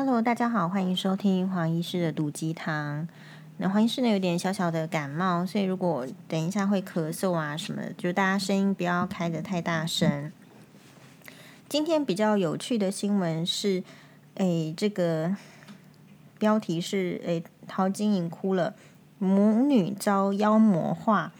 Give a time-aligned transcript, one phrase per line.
[0.00, 3.08] Hello，大家好，欢迎收听黄医师的毒鸡汤。
[3.56, 10.30] 那黄医师呢有点小小的感冒，所以如果等一下会咳嗽啊什么的，就大家声音不要开得太大声。
[11.68, 13.82] 今天比较有趣的新闻是，
[14.34, 15.34] 诶，这个
[16.38, 18.76] 标题是诶，陶晶莹哭了，
[19.18, 21.32] 母女遭妖魔化，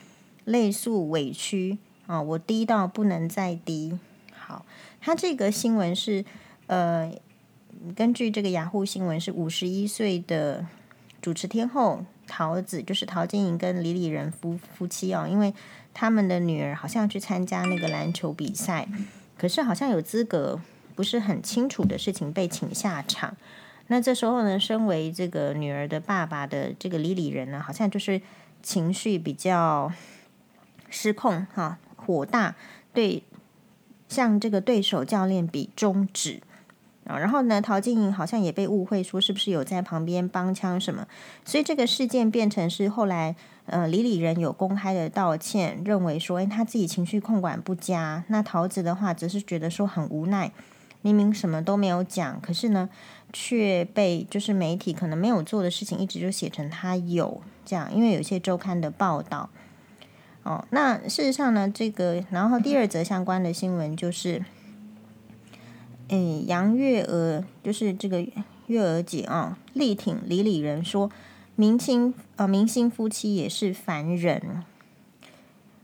[0.45, 1.79] 泪诉委屈
[2.09, 3.97] 啊，我低到不能再低。
[4.37, 4.67] 好，
[5.01, 6.25] 他这个新闻是
[6.67, 7.13] 呃。
[7.95, 10.67] 根据这个雅虎新闻，是五十一岁的
[11.21, 15.55] 主持天后桃子，就是陶晶莹跟李李仁夫夫妻哦，因为
[15.95, 18.89] 他们的女儿好像去参加那个篮球比赛，
[19.37, 20.61] 可是好像有资格
[20.95, 23.37] 不是很清楚的事情被请下场。
[23.89, 28.21] 那这时候呢，身为这个女儿的爸爸的这个李李仁呢，好像就是
[28.63, 29.91] 情绪比较
[30.91, 32.55] 失控哈，火大，
[32.93, 33.23] 对，
[34.09, 36.43] 向这个对手教练比中指。
[37.17, 41.07] 然后呢，陶晶莹好像也被误会说是不是有在旁边帮腔什么，
[41.45, 43.35] 所以这个事件变成是后来
[43.65, 48.25] 呃李李仁有公开的道歉，认为说诶他自己情绪控管不佳。
[48.29, 50.53] 那陶子的话则是觉得说很无奈，
[51.01, 52.91] 明明什么都没有讲，可是呢
[53.33, 59.49] 却被就是媒体可能没有做的事情，一直就写成他有这样，因为有些周刊的报道。
[60.43, 64.45] 哦，那事实上呢，这个然后第二则相关的新闻就是。
[66.09, 68.27] 哎，杨月娥就是这个
[68.67, 71.11] 月娥姐啊，力挺李李仁说，
[71.55, 74.65] 明星呃明星夫妻也是凡人。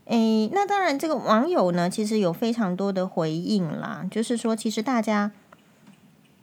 [0.05, 5.31] 哎，那当然，这个网友呢，其实有非常多的回应啦，就是说，其实大家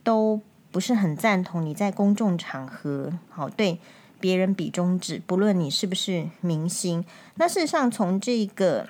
[0.04, 3.80] 都不是很赞同你在公众场合好对
[4.20, 7.04] 别人比中指，不论你是不是明星。
[7.34, 8.88] 那事实上，从这个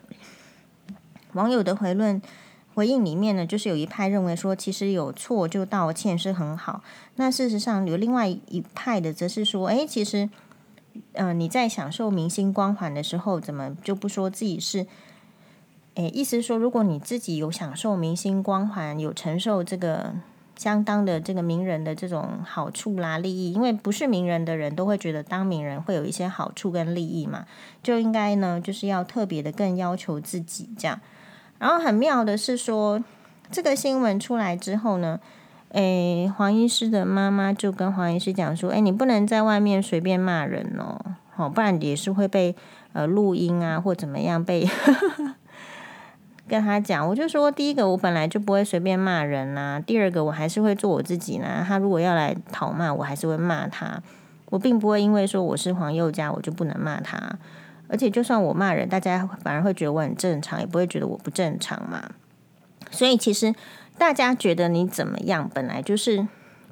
[1.33, 2.21] 网友的回论。
[2.75, 6.83] 回应里面呢，就是有一派认为说，其实有错就道歉是很好。
[7.17, 10.31] 那事实上有另外一派的，则是说，诶，其实，
[11.13, 14.87] 呃，你在享受明星光环的时候，怎么就不说自己是？
[15.95, 20.15] 诶，意思说，如果你自己有享受明星光环，有承受这个
[20.57, 27.45] 相当的这个名人的这种好处啦、利益，因为不是名人的人都会觉得当名人会有一些好处跟利益嘛，
[27.83, 30.99] 就应该呢，就是要特别的更要求自己这样。
[31.63, 33.01] 然后很妙的是说，
[33.49, 35.21] 这个新闻出来之后呢，
[35.69, 41.01] 诶，黄医师的妈妈就跟黄医师讲说，诶，你不能在外面随便骂人哦，
[41.37, 42.57] 好，不然也是会被
[42.93, 44.69] 呃录音啊或怎么样被
[46.49, 47.09] 跟他讲。
[47.09, 51.65] 我就说，第一个我本来就不会随便骂人呐、第二个我还是会做我自己呢。
[51.65, 54.03] 他如果要来讨骂，我还是会骂他，
[54.47, 57.39] 我并不会因为说我是黄宥嘉，我就不能骂他。
[57.93, 62.11] 而且，就算我骂人，大家反而会觉得我很正常，也不会觉得我不正常嘛。
[62.91, 63.55] 所以，其实
[63.99, 66.27] 大家觉得你怎么样，本来就是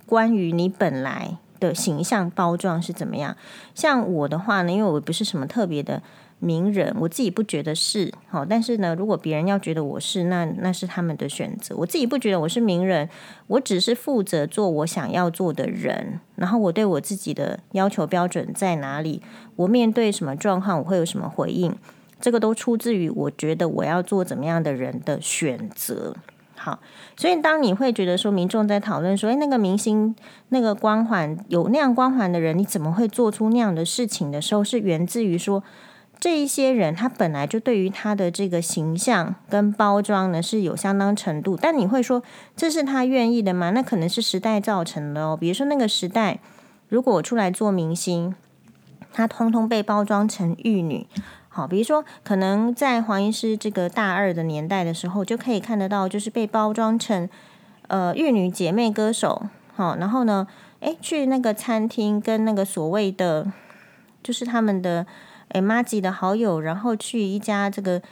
[0.06, 3.36] 关于你本来的形象包装是怎么样。
[3.74, 6.02] 像我的话呢，因为我不是什么特别的。
[6.40, 11.76] 名人，我自己不觉得是好，但是呢，如果别人要觉得我是，那那是他们的选择。
[11.76, 13.06] 我自己不觉得我是名人，
[13.46, 16.18] 我只是负责做我想要做的人。
[16.36, 19.20] 然后我对我自己的要求标准在哪里？
[19.56, 21.76] 我面对什么状况，我会有什么回应？
[22.18, 26.16] 这个都出自于我觉得我要做怎么样的人的选择。
[26.56, 26.80] 好，
[27.16, 30.16] 所以当你会觉得说，民众在讨论说，诶，那个明星
[30.48, 35.62] 那个光环有那样光环的人，你怎么会做出那样的事情的时候，是源自于说。
[36.20, 42.22] 这一些人，他本来就对于他的这个形象跟包装呢是有相当程度，但你会说
[42.54, 43.70] 这是他愿意的吗？
[43.70, 45.34] 那可能是时代造成的哦。
[45.34, 46.38] 比如说那个时代，
[46.90, 48.34] 如果我出来做明星，
[49.14, 51.06] 他通通被包装成玉女，
[51.48, 57.26] 好，比如说可能在黄医师这个大二的年代的时候，就可以看得到，就是被包装成
[57.88, 60.46] 呃玉女姐妹歌手，好，然后呢，
[60.80, 63.50] 诶，去那个餐厅跟那个所谓的
[64.22, 65.06] 就是他们的。
[65.50, 68.02] 诶，麻吉的好友，然后去一家这个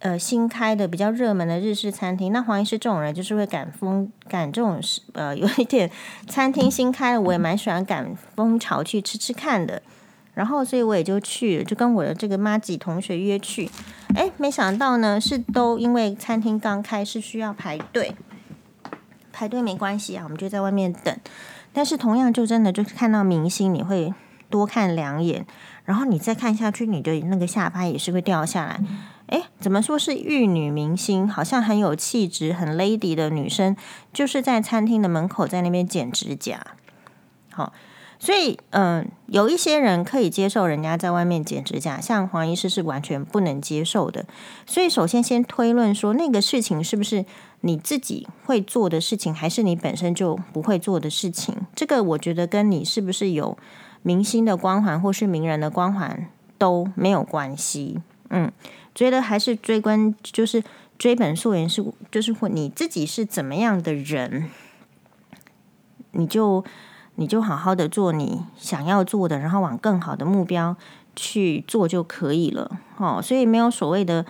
[0.00, 2.32] 呃新开的比较热门的日式餐厅。
[2.32, 4.80] 那黄医师这种人就是会赶风赶这种
[5.14, 5.90] 呃有一点
[6.28, 9.82] 餐厅新开的，我也蛮喜欢赶风潮去吃吃看的。
[10.34, 13.70] 然后所以我也就去，就跟我的这个麻吉同学约去。
[14.14, 18.16] 诶，没想到呢是都因为餐厅刚开是需要排队，
[19.30, 21.14] 排队没关系啊，我们就在外面等。
[21.74, 24.14] 但是同样就真的就是看到明星，你会
[24.48, 25.46] 多看两眼。
[25.84, 28.80] 然后你再看下去，你的那个下巴也是会掉下来。
[29.26, 31.28] 诶，怎么说是玉女明星？
[31.28, 33.74] 好像很有气质、很 lady 的女生，
[34.12, 36.64] 就是在餐厅的门口在那边剪指甲。
[37.50, 37.72] 好，
[38.18, 44.26] 所以嗯，有一些人可以接受人家在外面剪指甲，像黄医师是完全不能接受的。
[44.66, 47.24] 所以首先先推论说，那个事情是不是
[47.62, 51.56] 你自己会做的事情，还是你本身就不会做的事情？
[51.74, 53.56] 这个我觉得跟你是不是有
[54.02, 56.28] 明星的光环或是名人的光环
[56.58, 58.00] 都没有关系。
[58.30, 58.50] 嗯，
[58.94, 60.62] 觉得还是追根就是
[60.98, 64.50] 追本溯源是就是你自己是怎么样的人，
[66.12, 66.64] 你就
[67.16, 70.76] 你就好好的做你想要做的，然后往更好的目标
[71.14, 72.70] 去做就可以了。
[72.96, 74.24] 哦，所以没有所谓的。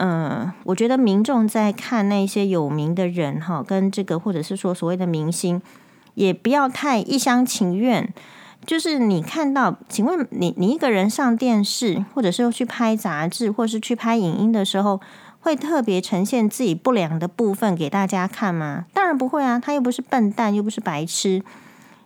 [0.00, 5.60] 嗯，我觉得民众在看那些有名的人哈，跟这个或者是说所谓的明星，
[6.14, 8.14] 也不要太一厢情愿。
[8.68, 15.00] 就是你看到，请问你你一个人上电视，或者是去拍杂志，或是去拍影音的时候，
[15.40, 18.84] 会特别呈现自己不良的部分给大家看吗？
[18.92, 21.42] 当然不会啊，他又不是笨蛋，又不是白痴。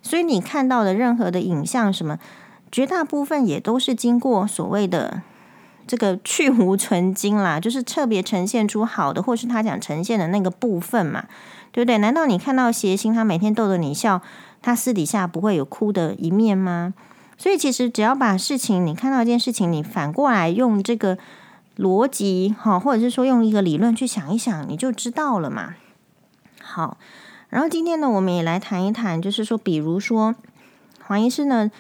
[0.03, 2.21] 所以你看到的任何的影像，什么
[2.71, 5.23] 绝大部分也都是经过所谓的。
[5.85, 11.25] 这个去芜存菁啦，就是特别呈现出好的，或是他想呈现的那个部分嘛，
[11.73, 11.99] 对不对？
[11.99, 14.23] 难道你看到谐星，他每天逗着你笑，
[14.63, 16.95] 他私底下不会有哭的一面吗？
[17.37, 21.19] 所以其实只要把事情，你看到一件事情，你反过来用这个
[21.77, 25.75] 逻辑哈，或者是说用一个理论去想一想，你就知道了嘛。
[26.63, 26.97] 好，
[27.49, 30.35] 然后今天呢，我们也来谈一谈，就是说，比如说
[31.05, 31.71] 黄医师呢。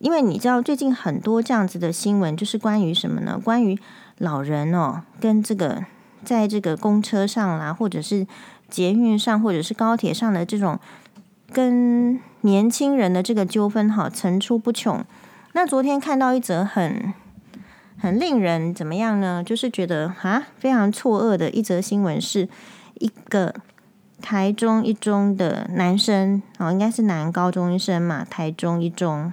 [0.00, 3.38] 因为你知道最近很多这样子的新闻，就是关于什么呢？
[3.38, 3.78] 关于
[4.16, 5.84] 老人哦，跟这个
[6.24, 8.26] 在这个公车上啦，或者是
[8.70, 10.80] 捷运上，或者是高铁上的这种
[11.52, 15.04] 跟年轻人的这个纠纷，哈，层出不穷。
[15.52, 17.12] 那昨天看到一则很
[17.98, 19.42] 很令人怎么样呢？
[19.44, 22.48] 就是觉得啊，非常错愕的一则新闻，是
[22.94, 23.54] 一个
[24.22, 29.32] 台中一中的男生哦，应该是男高中生嘛，台中一中。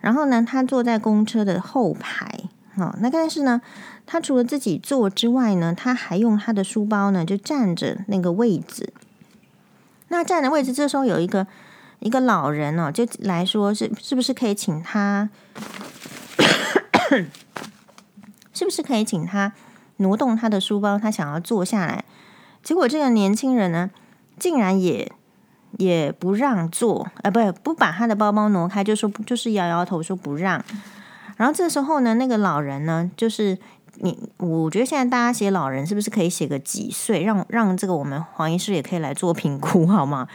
[0.00, 2.26] 然后呢，他坐在公车的后排，
[2.76, 3.60] 哦，那但是呢，
[4.06, 8.92] 他除了自己坐之外呢，他还用他的书包呢，就占着那个位置。
[10.10, 11.46] 那站的位置，这时候有一个
[11.98, 15.28] 一个老人哦，就来说是是不是可以请他，
[18.52, 19.52] 是不是可以请他
[19.96, 22.04] 挪动他的书包，他想要坐下来。
[22.62, 23.90] 结果这个年轻人呢，
[24.38, 25.10] 竟然也。
[25.78, 30.60] 也不让座，呃，不，不把他的包包挪开，就说就是摇摇头说不让。
[31.36, 33.56] 然后这时候呢，那个老人呢，就是
[33.96, 40.28] 你，我觉得现在大家写老人是不是可以写个几岁，让让这个我们黄医师也可以来做评估， 好吗？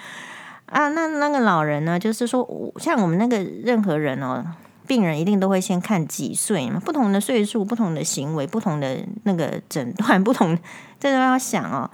[0.67, 2.47] 啊，那那个老人呢，就是说，
[2.77, 4.43] 像我们那个任何人哦，
[4.87, 10.57] 病人一定都会先看几岁嘛，不同的岁数、不同的行为、不同的那个诊断、 不同，
[10.99, 11.89] 这都要想哦。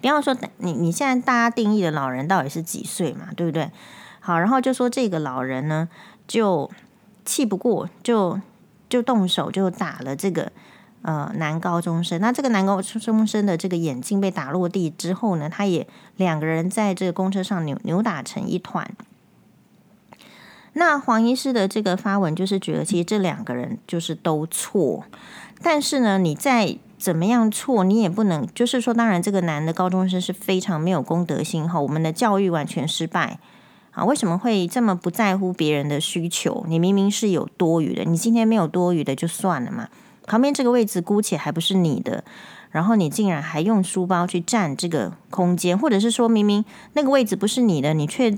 [0.00, 3.28] 比方说，你你现在大家定义的老人到底是几岁嘛？
[3.34, 3.70] 对不对？
[4.20, 5.88] 好，然后就说这个老人呢，
[6.28, 6.70] 就
[7.24, 8.38] 气不过，就
[8.88, 10.52] 就动手就打了这个
[11.02, 12.20] 呃男高中生。
[12.20, 15.86] 那这个男高中生的这个眼镜被打落地之后呢，他也
[16.16, 18.90] 两个人在这个公车上扭扭打成一团。
[20.74, 25.04] 那黄医师的这个发文就是觉得，其实这两个人就是都错，
[25.62, 26.78] 但是呢，你在。
[26.96, 33.38] 怎么样错，你也不能，就是说，当然，这个男的高中生是非常没有公德心哈，我们的教育完全失败
[33.94, 34.04] 啊！
[34.04, 36.64] 为什么会这么不在乎别人的需求？
[36.68, 39.88] 你明明是有多余的，你今天没有多余的就算了嘛。
[40.26, 42.24] 旁边这个位置姑且还不是你的，
[42.70, 46.64] 然后你竟然还用书包去占这个空间，或者是说明明
[46.94, 48.36] 那个位置不是你的，你却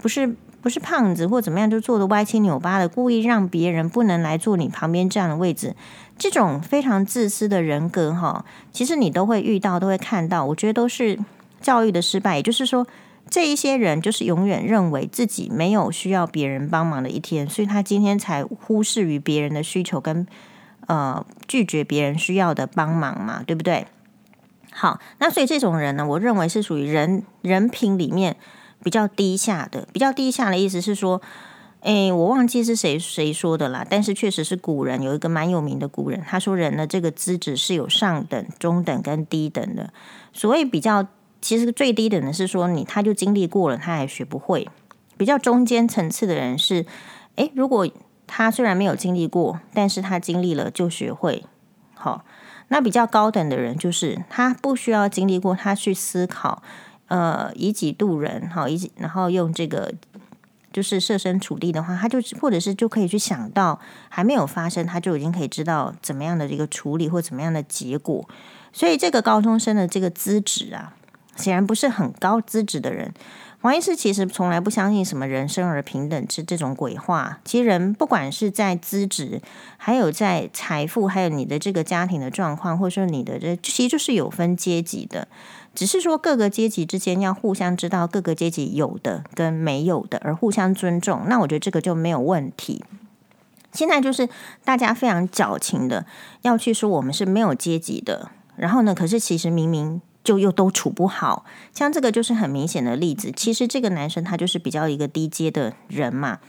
[0.00, 5.74] 不是不是胖子或怎么样，就坐的歪七扭八的，故意让别人不能来坐你旁边这样的位置。
[6.16, 10.44] 这种非常自私的人格，哈，其实你都会遇到，都会看到。
[10.46, 11.18] 我觉得都是
[11.60, 12.36] 教育的失败。
[12.36, 12.86] 也就是说，
[13.34, 20.24] 这一些人就是永远认为自己没有需要别人帮忙的一天，所以他今天才忽视于别人的需求跟
[20.86, 23.88] 呃拒绝别人需要的帮忙嘛，对不对？
[24.70, 28.36] 好，那所以这种人呢，我认为是属于人人品里面
[28.84, 29.88] 比较低下的。
[29.92, 31.20] 比较低下的意思是说。
[31.80, 39.92] 哎，我忘记是谁谁说的啦，但是确实是古人有一个蛮有名的古人，他说人的这个资质是有上等、中等跟低等的。
[40.32, 41.06] 所谓比较，
[41.44, 44.66] 其实最低等的是说你他就经历过了，他还学不会。
[45.18, 46.86] 比较中间层次的人是，
[47.36, 47.86] 哎，如果
[48.26, 51.44] 他虽然没有经历过，但是他经历了就学会。
[51.92, 52.24] 好，
[52.68, 56.62] 那比较高等的人就是他不需要经历过，他去思考，
[57.08, 59.92] 呃，以己度人，好，以然后用这个。
[60.72, 68.28] 就是设身处地的话，他就或者是就可以去想到还没有发生，他就已经可以知道怎么样的一个处理或怎么样的结果。
[68.72, 70.96] 所以这个高中生的这个资质啊，
[71.36, 73.12] 显然不是很高资质的人。
[73.60, 77.40] 黄医师其实从来不相信什么人生而平等之这种鬼话。
[77.46, 79.40] 其实人不管是在资质，
[79.78, 85.26] 还有在财富，还有你的这个家庭的状况，或者说你的这其实就是有分阶级的。
[85.74, 91.22] 只是说各个阶级之间要互相知道各个阶级有的跟没有的，而互相尊重。
[91.26, 92.84] 那我觉得这个就没有问题。
[93.72, 94.28] 现在就是
[94.62, 96.04] 大家非常矫情的
[96.42, 103.30] 要去说我们是没有阶级的，然后呢，可是其实明明就又都处不好，像这个就是很明显的例子。
[103.36, 106.40] 其实这个男生他就是比较一个低阶的人嘛，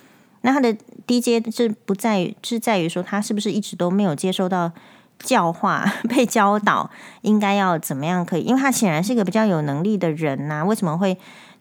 [0.41, 4.71] 那他的低阶是不在于是在于说他是不是一直都没有接受到
[5.19, 6.89] 教化， 被教导
[7.21, 11.17] 应该要怎么样可以，因为他显然是一个比较有能力的人呐、为什么会？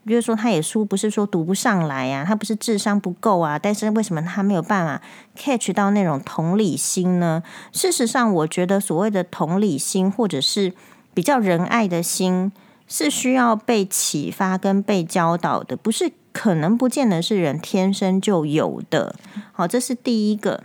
[0.06, 5.00] 比如说，他也书不是说读不上来呀、啊，他不是智商不够啊，但是为什么他没有办法
[5.35, 7.42] catch 到那种同理心呢？
[7.73, 10.75] 事实上，我觉得所谓的同理心或者是
[11.14, 12.52] 比较仁爱的心，
[12.87, 19.14] 是需要被启发跟被教导的，不是可能不见得是人天生就有的。
[19.52, 20.64] 好，这是第一个。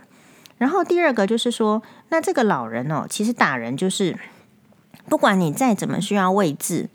[0.58, 1.80] 然后第二个就是说，
[2.10, 4.18] 那这个老人哦，其实打人就是，
[5.08, 6.90] 不管你再怎么需要位置。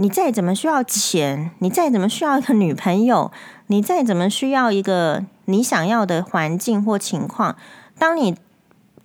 [0.00, 3.32] 你再怎么需要钱，你再怎么需要一个女朋友，
[3.66, 7.56] 你再怎么需要一个你想要的环境或情况，
[7.98, 8.36] 当你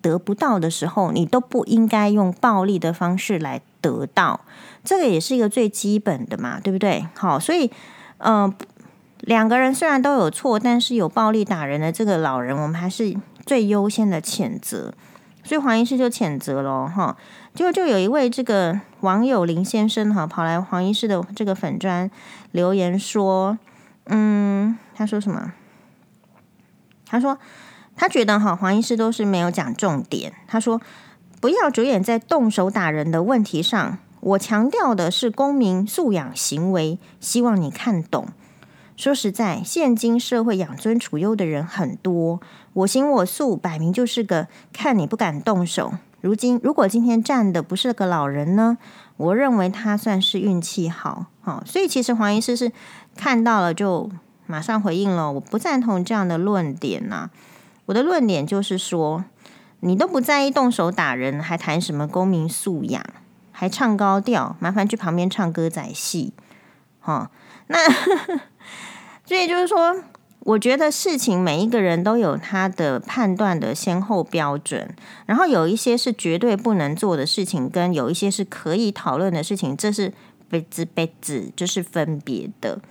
[0.03, 4.39] 得不到的时候，你都不应该用暴力的方式来得到。
[4.83, 7.05] 这个也是一个最基本的嘛，对不对？
[7.15, 7.69] 好，所以，
[8.17, 8.51] 嗯、
[9.19, 14.93] 两个人虽然都有错，但是有暴力打人的这个老人，我们还是最优先的谴责。
[15.45, 17.15] 所以黄医师就谴责了哈。
[17.53, 22.09] 就就有一位这个网友林先生哈，跑来黄医师的这个粉砖
[22.51, 23.57] 留言说，
[24.07, 25.53] 嗯，他说什么？
[27.05, 27.37] 他说
[27.95, 30.33] 他觉得哈黄医师都是没有讲重点。
[30.47, 30.81] 他说
[31.43, 38.29] 不要着眼在动手打人的问题上，我强调的是公民素养行为，希望你看懂。
[38.95, 42.39] 说实在，现今社会养尊处优的人很多，
[42.71, 45.95] 我行我素，摆明就是个看你不敢动手。
[46.21, 48.77] 如今，如果今天站的不是个老人呢？
[49.17, 52.71] 我认为他算是运气好，好，所以其实黄医师是
[53.17, 54.09] 看到了就
[54.45, 55.33] 马上回应了。
[55.33, 57.29] 我不赞同这样的论点呐。
[57.87, 59.25] 我的论点就是说，
[59.83, 63.03] 你都不在意动手打人，还谈什么公民素养，
[63.51, 66.33] 还唱高调，麻烦去旁边唱歌仔戏。
[66.99, 67.29] 好，
[67.67, 67.77] 那
[69.25, 70.03] 所以就是说。
[70.45, 74.93] 我觉得事情每一个人都有他的判断的先后标准，
[75.25, 80.11] 然后有一些是绝对不能做的事情，跟有一些是可以讨论的事情，这是
[80.49, 82.81] 别子别子，就是分别的。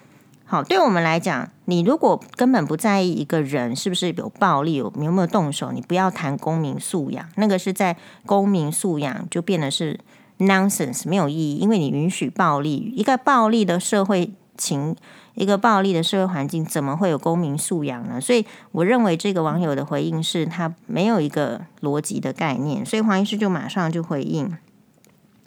[0.46, 9.98] 好，对我们来讲，你如果根本不在意一个人是不是有暴力，有有没有动手，你不要谈公民素养，那个是在公民素养就变得是
[10.38, 14.94] nonsense，没有意义，因为你允许暴力，一个暴力的社会情。
[15.34, 18.20] 一个暴力的社会环境，怎么会有公民素养呢？
[18.20, 24.54] 所以我认为这个网友的回应是他没有一个逻辑的概念，所以黄医师就马上就回应。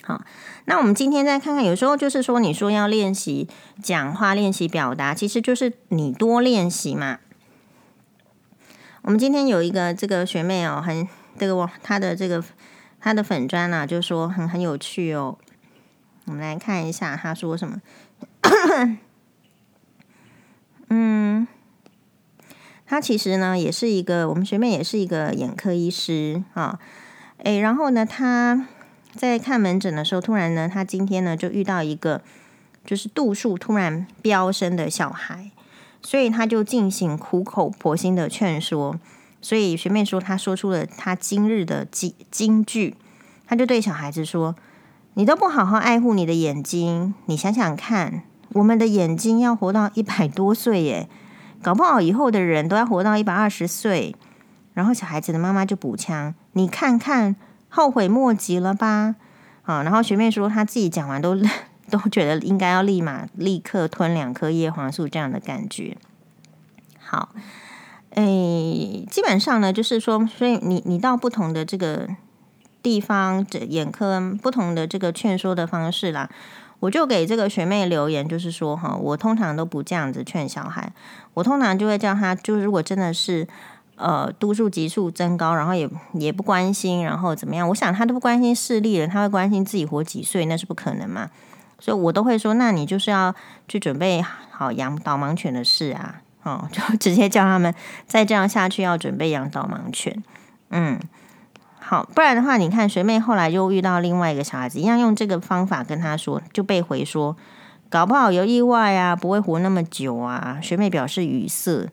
[0.01, 0.20] 好，
[0.66, 3.48] 那我们今天再看看，有时候就是说，你说要练习
[3.82, 7.20] 讲话、练习表达，其实就是你多练习嘛。
[9.04, 11.08] 我们今天有一个这个学妹哦，很
[11.38, 12.44] 这个我她的这个
[13.00, 15.38] 她的粉专啊，就说很很有趣哦。
[16.26, 17.80] 我们来看一下她说什么。
[20.90, 21.48] 嗯，
[22.88, 26.80] 她其实呢也是一个，我们学妹也是一个眼科医师啊。
[27.44, 28.68] 诶，然后呢，她
[29.18, 32.22] 在看门诊的时候，突然呢，他今天呢就遇到一个
[32.86, 35.52] 就是度数突然飙升的小孩，
[36.02, 39.00] 所以他就进行苦口婆心的劝说。
[39.42, 42.96] 所以学妹说，他说出了他今日的金金句，
[43.46, 44.56] 他就对小孩子说
[45.14, 51.10] ：“你都不好好爱护你的眼睛，你想想看。”我们的眼睛要活到一百多岁耶，
[51.62, 54.16] 搞不好以后的人都要活到一百二十岁。
[54.74, 57.36] 然后小孩子的妈妈就补枪：“你看看，
[57.75, 59.15] 后悔莫及了吧？”
[59.63, 61.36] 啊，然后学妹说她自己讲完都
[61.91, 65.98] 都觉得应该要立马立刻吞两颗叶黄素这样的感觉。
[67.00, 67.29] 好，
[68.12, 72.08] 诶，基本上呢，就是说，所以你你到不同的这个
[72.82, 76.29] 地方，这眼科不同的这个劝说的方式啦。
[76.82, 80.91] 我就给这个学妹留言，就是说哈，我通常都不这样子劝小孩，
[81.34, 83.48] 我通常就会叫他，就如果真的是
[83.96, 87.68] 呃度数急速增高，然后也也不关心，然后怎么样？
[87.70, 91.30] 我想他都不关心视力了，他会关心自己活几岁，那是不可能嘛。
[91.80, 93.34] 所以我都会说，那你就是要
[93.68, 97.74] 去准备好养导盲犬的事啊，哦， 就直接叫他们
[98.06, 100.24] 再这样下去要准备养导盲犬，
[100.70, 101.00] 嗯。
[101.88, 107.38] 好，不然的话，你看学妹后来又遇到另外一个小孩子，一样用这个方法跟他说，就被回说，
[107.92, 110.58] 搞不好有意外啊，不会活那么久啊。
[110.64, 111.88] 学妹表示语塞。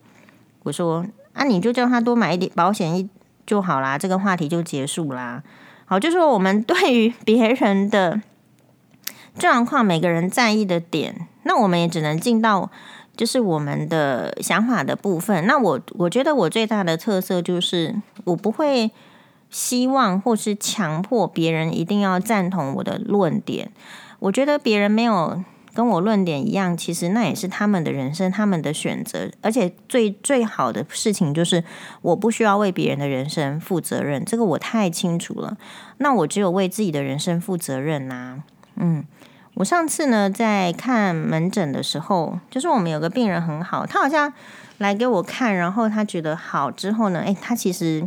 [0.62, 3.08] 我说，啊，你就叫他多买一点保险一
[3.46, 5.42] 就好啦，这个话题就结束啦。
[5.86, 8.20] 好，就说我们 对于别人的
[9.38, 12.70] 状况，每个人在意的点，那我们也只能进到
[13.16, 15.46] 就是我们的想法的部分。
[15.46, 18.90] 那我我觉得我最大的特色就是，我不会
[19.50, 23.70] 希望或是强迫别人一定要赞同我的论点。
[24.18, 25.42] 我觉得别人没有。
[25.75, 29.31] 跟我论点一样，其实那也是他们的人生，他们的选择。
[29.41, 31.64] 而且最最好的事情就是，
[32.02, 35.57] 我不需要为别人的人生负责任，这个我太清楚了。
[35.99, 38.43] 那我只有为自己的人生负责任呐、
[38.76, 39.05] 嗯，
[39.55, 44.33] 我上次呢在看门诊的时候，就是我们有个病人很好，他好像
[44.79, 48.07] 来给我看，然后他觉得好之后呢，诶，他其实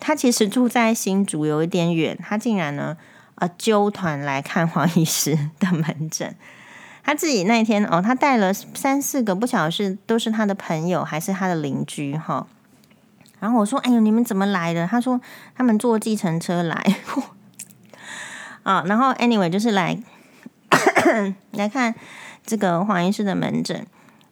[0.00, 2.96] 他其实住在新竹，有一点远，他竟然呢
[3.34, 6.34] 呃揪团来看黄医师的门诊。
[7.02, 12.46] 他自己那一天哦，他带了三四个，不晓得是都是他的朋友还是他的邻居哈。
[13.40, 15.20] 然后我说：“哎呦，你们怎么来的？”他说
[15.56, 16.80] ：“他们坐计程车来。
[18.62, 19.98] ”啊，然后 anyway 就是来
[21.50, 21.92] 来看
[22.46, 23.84] 这个黄医师的门诊。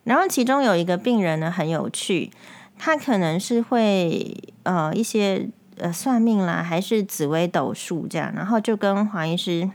[0.05, 2.31] 然后其中有一个病人呢很有趣，
[2.79, 5.49] 他可能是会呃一些
[5.79, 9.69] 呃算命啦，还是紫微斗数这样，然后就跟黄医师。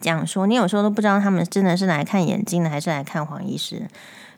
[0.00, 3.88] 讲说，你有时候都不知道他们真的是来看眼睛的，还是来看黄医师。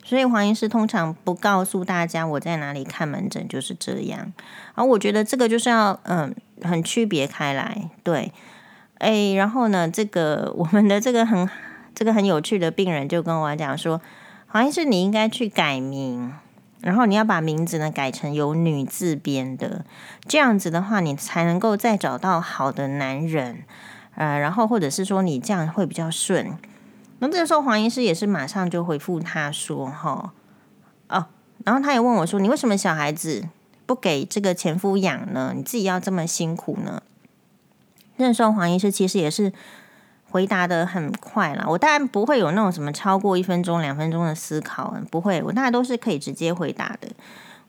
[0.03, 4.33] 所以黄医师通常不告诉大家我在哪里看门诊，就是这样。
[4.75, 7.91] 而我觉得这个就是要嗯，很区别开来。
[8.03, 8.33] 对，
[8.99, 11.49] 哎，然后呢，这个 我们的这个很
[11.95, 14.01] 这个很有趣的病人就跟我讲说，
[14.49, 16.33] 黄医师你应该去改名，
[16.81, 19.85] 然后你要把名字呢改成有女字边的，
[20.27, 23.65] 这样子的话，你才能够再找到好的男人。
[24.21, 26.55] 呃，然后或者是说你这样会比较顺。
[27.21, 30.31] 那这时候黄医师也是马上就回复他说：“哈，
[31.09, 31.27] 哦，
[31.65, 33.49] 然后他也问我说，你为什么小孩子
[33.87, 35.55] 不给这个前夫养呢？
[35.57, 37.03] 你自己要这么辛苦呢？”
[38.17, 39.51] 那时候黄医师其实也是
[40.29, 41.65] 回答得很快啦。
[41.67, 47.09] 我当然不会有那种什么超过一分钟、两分钟的思考，不会，我大概都是可以直接回答的。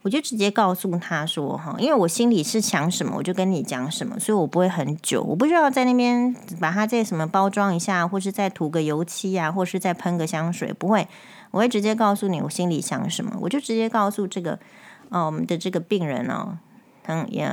[0.02, 11.06] 我就直接告诉他说：“哈，因为我心里是想什么，我就跟你讲什么，所以我不会很久，我不需要在那边把它再什么包装一下，或是再涂个油漆啊，或是再喷个香水，不会，
[11.52, 14.58] 我会直接告诉你我心里想什么，我就直接告诉这个，
[15.10, 16.58] 哦，我们的这个病人哦，
[17.06, 17.48] 嗯，也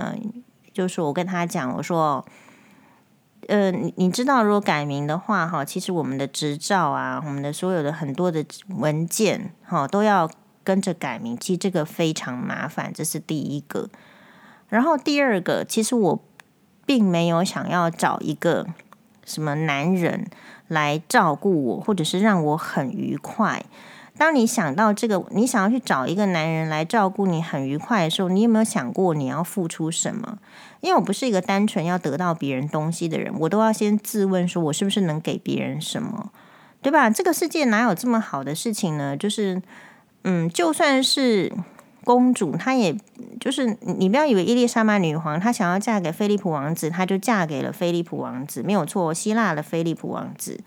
[0.73, 2.25] 就是我跟他讲，我说，
[3.47, 10.27] 呃，你你知道，如果改名的话，哈，其实我们的执照啊，我们的所有的很多的文件，哈，都要。”
[10.69, 13.89] 跟着改名，其实这个非常麻烦，这是第一个。
[14.67, 16.23] 然后第二个，其实我
[16.86, 18.67] 并没有想要找一个
[19.25, 20.29] 什么男人
[20.67, 23.65] 来照顾我，或者是让我很愉快。
[24.15, 30.38] 当你想到这个，你想要去找一个男人来照顾你很愉快的时候，你有没有想过你要付出什么？
[30.82, 36.32] 因为我不是一个单纯要得到别人东西的人，我都要先自问说，我是不是能给别人什么，
[36.84, 37.10] 对吧？
[37.10, 39.17] 这个世界哪有这么好的事情呢？
[39.17, 39.60] 就是。
[40.23, 41.51] 嗯，就算是
[42.03, 42.95] 公主，她也
[43.39, 50.60] 就是你不要以为伊丽莎白女皇她想要嫁给菲利普王子，她就嫁给了菲利普王子，没有错，希腊的菲利普王子。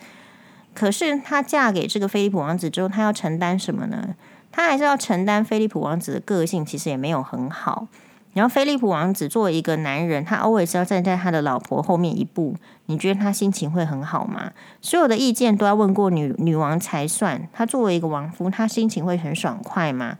[0.74, 4.14] 可是她嫁给这个菲利普王子之后，她要承担什么呢？
[4.50, 7.88] 她还是要承担菲利普王子的个性其实也没有很好。
[8.34, 12.56] 然后，菲利普王子作为一个男人，他 always 要站在他的老婆后面一步。
[12.86, 14.52] 你觉得他心情会很好吗？
[14.80, 17.46] 所有的意见都要问过女女王才算。
[17.52, 20.16] 他作为一个王夫，他心情会很爽快吗？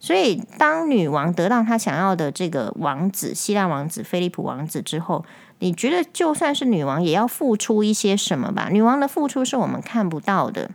[0.00, 5.24] 所以，当女王得到他想要的这个王子，希腊王子菲利普王子之后，
[5.60, 8.68] 你觉得就算是女王，也要付出一些什么吧？
[8.70, 10.70] 女王的付出是我们看不到的，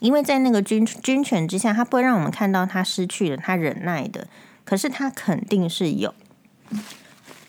[0.00, 4.26] 因为在那个军军权之下，他不会让我们看到他失去了，他忍耐的。
[4.64, 6.14] 可是他肯定是有，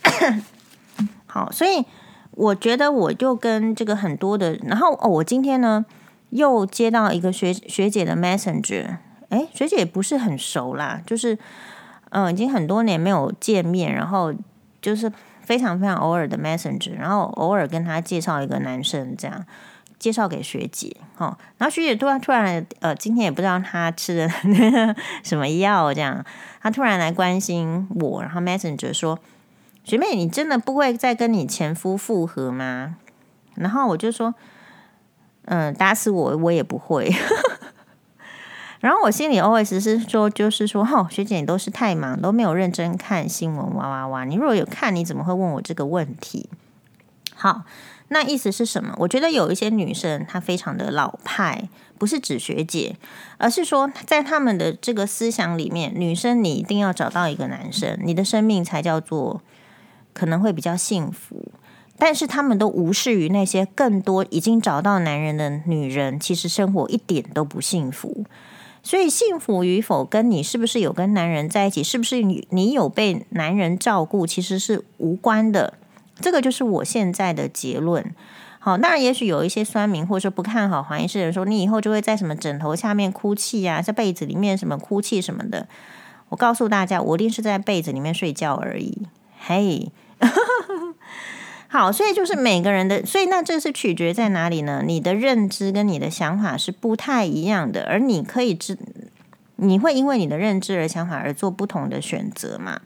[1.25, 1.85] 好，所以
[2.31, 5.85] 我觉得我就跟这个很多的，然后哦，我今天呢
[6.31, 8.97] 又接到一个学学姐的 messenger，
[9.29, 11.37] 诶，学姐也不是很熟啦，就是
[12.09, 14.33] 嗯、已经很多年没有见面，然后
[14.81, 19.45] 就是非常非常偶尔的 messenger，然后偶尔跟他介绍一个男生这样。
[19.97, 24.29] 介绍给学姐，哦，然后学姐突然突然，呃，今天也不知道她吃的
[25.23, 26.23] 什么药，这样，
[26.61, 29.17] 她突然来关心我，然后 Messenger 说
[29.83, 32.97] ：“学妹，你真的不会再跟你前夫复合吗？”
[33.55, 34.35] 然后我就说
[35.45, 37.09] ：“嗯，打死我我也不会。
[38.81, 44.25] ”然后我心里 OS 是说，就是说，哈，学姐你都是太忙，都没有认真看新闻，哇哇哇！
[44.25, 46.49] 你如果有看，你怎么会问我这个问题？
[47.33, 47.63] 好。
[48.09, 48.93] 那意思是什么？
[48.99, 52.95] 我觉得有一些女生她非常的老派，不是指学姐，
[53.37, 59.41] 而是说在他们的这个思想里面，女生你一定要找到一个男生，你的生命才叫做
[60.13, 61.51] 可能会比较幸福。
[61.97, 68.25] 但是他们都无视于那些更多已经找到男人的女人，其实生活一点都不幸福。
[68.83, 75.73] 所以幸福与否跟你是不是有跟男人在一起，是不是你你有被男人照顾，其实是无关的。
[76.19, 78.13] 这个就是我现在的结论。
[78.59, 85.67] 好，当然也许有一些酸民或者说不看好黄医师的人说，你以后就会在什么枕头下面哭泣呀、啊，在被子里面什么哭泣什么的。
[86.29, 89.07] 我告诉大家，我一定是在被子里面睡觉而已。
[89.39, 89.91] 嘿。
[91.67, 94.81] 好，所以就是每个人的，所以那这是取决在哪里呢？
[94.85, 98.77] 你的认知跟你的想法是不太一样的，而你可以知，
[99.57, 102.79] 你会因为你的认知而想法而做不同的选择嘛？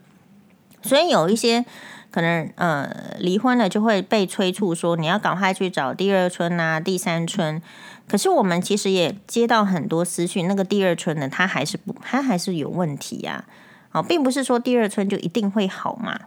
[0.82, 1.64] 所以有一些
[2.10, 7.62] 可能，呃，离婚了就会被催促说你要赶快去找第二春啊、第三春。
[8.08, 13.44] 可是我们其实也接到很多私讯，那个第二春呢，他还是不，他还是有问题呀、
[13.90, 14.00] 啊。
[14.00, 16.20] 哦，并不是说第二春就一定会好嘛。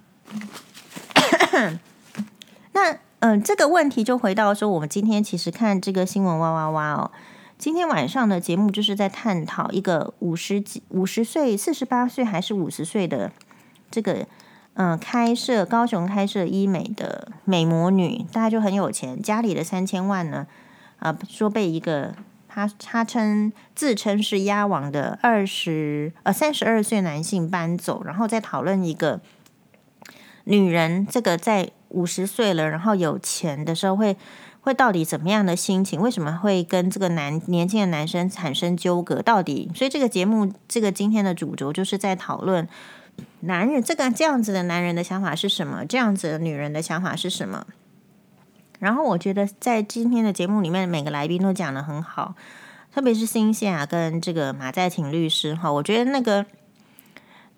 [2.71, 7.11] 那嗯、这个问题就回到说，我们今天其实看这个新闻哇哇哇哦，
[7.57, 13.31] 今天晚上的节目就是在探讨一个五十几、五十岁、四十八岁还是五十岁的
[13.89, 14.27] 这个
[14.75, 20.47] 嗯、开设高雄开设医美的美魔女，大家就很有钱，家里的三千万呢
[20.99, 22.13] 啊、呃，说被一个
[22.47, 29.21] 他他称自称是鸭王的二十呃三十二岁男性搬走，然后再讨论一个
[30.45, 31.69] 女人这个在。
[31.93, 34.17] 五十岁了，然后有钱的时候会
[34.61, 36.01] 会到底怎么样的心情？
[36.01, 39.21] 为什么会跟这个男年轻的男生产生纠葛？
[39.21, 42.67] 到底，所以这个节目这个今天的主轴就是在讨论
[43.41, 47.65] 男人这个这样子的男人的想法是什么，这样子的女人的想法是什么？
[48.79, 52.35] 然后我觉得在今天的节目里面，每个来宾都讲得很好，
[52.93, 56.45] 特别是新线啊跟这个马在庭律师哈，我觉得那个。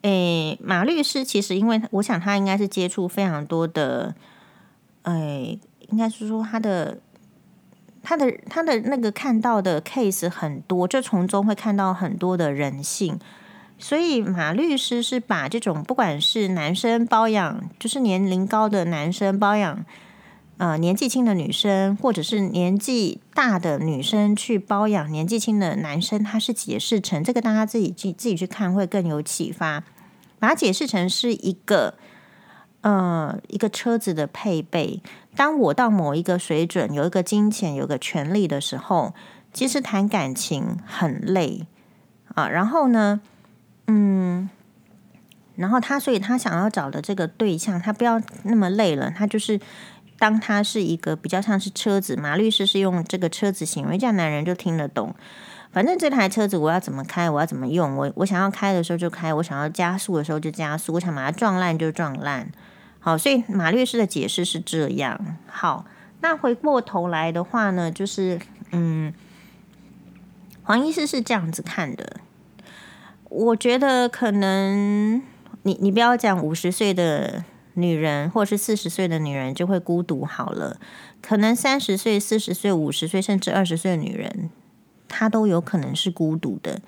[0.01, 4.13] 诶，马律师其实，因为我想他应该是接触非常多的，
[5.01, 6.99] 诶，应该是说他的
[8.03, 13.19] 他的他的那个看到的 case 很多，就从中会看到很多的人性，
[13.77, 19.85] 所以马律师是把这种不管是男生包养，就是年龄高的男生包养，
[20.57, 29.83] 呃，年纪轻的女生，或者是年纪大的女生去包养年纪轻的男生，他是解释成这个，大家自己去自己去看会更有启发。
[30.37, 31.95] 把它解释成是一个，
[32.81, 35.01] 呃，一个车子的配备。
[35.35, 39.13] 当我到某一个水准，有一个金钱，有个权利的时候，
[39.51, 41.65] 其实谈感情很累
[42.35, 42.47] 啊。
[42.47, 43.21] 然后呢，
[43.87, 44.49] 嗯，
[45.55, 49.11] 然后他，所以他想要找的这个对象，他不要那么累了。
[49.11, 49.59] 他就是
[50.17, 55.13] 当他是一个比较像是车子，马律师是用这个车子形容，这样男人就听得懂。
[55.71, 62.49] 反正这台车子我要怎么开，我要怎么用，我我想要开的时候就开，我想要加速的时候就加速，我想把它撞烂就撞烂。
[62.99, 65.37] 好，所以马律师的解释是这样。
[65.47, 65.85] 好，
[66.21, 68.39] 那回过头来的话呢，就是
[68.71, 69.13] 嗯，
[70.63, 72.21] 黄医师是这样子看的。
[73.35, 75.21] 我觉得可能
[75.63, 77.43] 你你不要讲五十岁的
[77.73, 80.77] 女人或者是四十岁的女人就会孤独好了，
[81.21, 84.49] 可能三十岁、四十岁、五十岁甚至二十岁的女人。
[85.09, 86.79] 她都有可能是孤独的，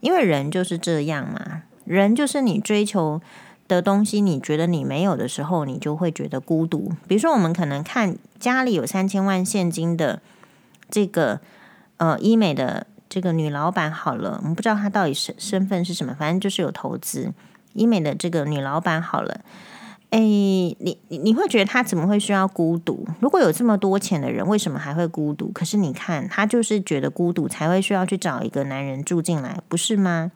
[0.00, 1.62] 因为人就是这样嘛。
[1.84, 3.20] 人就是你追求
[3.66, 6.92] 的东西，你觉得你没有的时候，你就会觉得孤独。
[7.08, 10.22] 比如说，我们可能看家里有三千万现金的
[10.88, 11.40] 这个
[11.96, 17.32] 呃医美的这个女老板，好了，我们不知道她到底身身份是什么，反正就是有投资
[17.72, 19.40] 医美的这个女老板，好了。
[20.10, 20.76] 哎，你
[21.08, 23.06] 你你会觉得她怎么会需要孤独？
[23.18, 25.50] 如果有这么多钱的人，为什么还会孤独？
[25.52, 30.30] 可是你看，她就是觉得孤独，才会需要去找一个男人住进来，不是吗？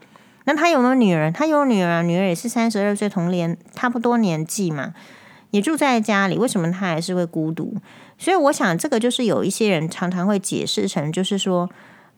[0.44, 1.30] 那她有没有女儿？
[1.30, 4.92] 她有女儿，女儿也是三十二岁，同年差不多年纪嘛，
[5.52, 7.76] 也住在家里，为什么她还是会孤独？
[8.18, 11.70] 所以我想，这个就是有一些人常常会解释成，就是说，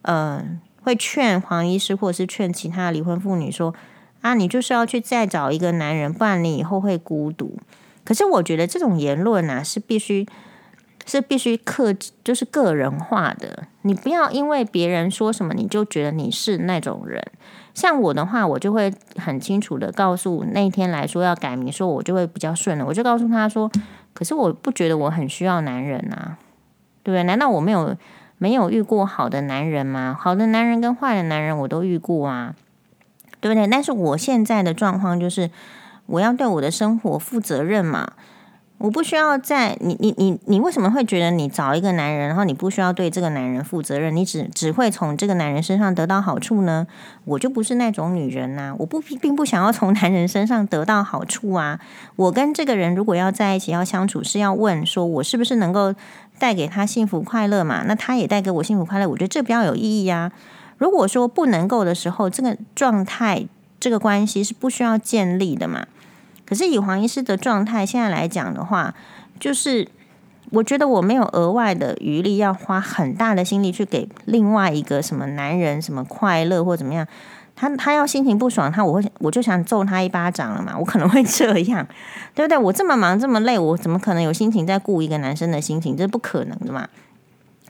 [0.03, 0.45] 呃，
[0.83, 3.75] 会劝黄医师，或者是劝其他离婚妇女说。
[4.23, 7.59] 啊，你就是要去再找一个男人，不然你以后会孤独。
[8.05, 10.25] 可是我觉得这种言论啊，是必须
[11.05, 13.67] 是必须克制，就是个人化的。
[13.83, 17.21] 你不要因为别人说什么，你就觉得你是那种人。
[17.75, 22.87] 像我的话，我就会很清楚的告诉那天来说要改名，说我就会比较顺了。
[22.87, 23.69] 我就告诉他说，
[24.15, 26.38] 可是我不觉得我很需要男人啊，
[27.03, 27.25] 对不对？
[27.25, 27.97] 难道我没有
[28.42, 30.16] 没有遇过好的男人吗？
[30.18, 32.57] 好的男人跟坏的男人我都遇过啊。
[33.40, 33.68] 对不对？
[33.68, 35.48] 但是我现在的状况就是，
[36.07, 38.14] 我要对我的生活负责任嘛。
[38.83, 46.85] 我不需要在你你你你为什么会觉得你找一个男人，然后你不需要对这个男人负责任，你只只会从这个男人身上得到好处呢？
[47.25, 51.79] 我就不是那种女人呐、我不并不想要从男人身上得到好处啊。
[52.16, 55.95] 我跟这个人如果要在一起要相处，是要问说我是不是能够
[56.40, 57.85] 带给他幸福快乐嘛？
[57.87, 60.33] 那他也带给我幸福快乐，我觉得这比较有意义呀、啊。
[60.79, 63.47] 如果说不能够的时候，这个状态
[63.79, 65.87] 这个关系是不需要建立的嘛？
[66.53, 68.95] 可是以黄医师的状态现在来讲的话，
[69.41, 69.88] 就是
[70.51, 77.09] 我觉得我没有额外的余力要花很大的心力去给另外一个什么男人什么快乐或怎么样，
[77.57, 81.88] 他他要心情不爽，他我会我就想揍他一巴掌了嘛，我可能会这样，
[82.35, 82.59] 对不对？
[82.59, 85.97] 我这么忙这么累，我怎么可能有心情在顾一个男生的心情？
[85.97, 86.87] 这是不可能的嘛。